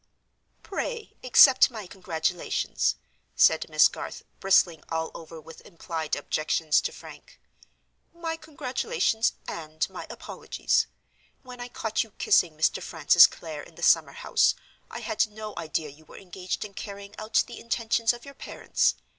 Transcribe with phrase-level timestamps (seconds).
[0.63, 2.95] "Pray accept my congratulations,"
[3.35, 10.87] said Miss Garth, bristling all over with implied objections to Frank—"my congratulations, and my apologies.
[11.43, 12.81] When I caught you kissing Mr.
[12.81, 14.55] Francis Clare in the summer house,
[14.89, 18.95] I had no idea you were engaged in carrying out the intentions of your parents.